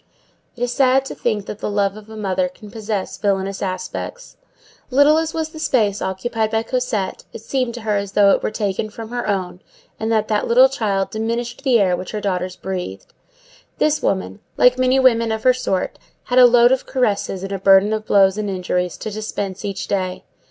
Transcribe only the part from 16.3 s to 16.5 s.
a